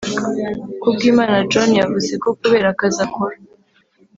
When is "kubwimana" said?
0.81-1.35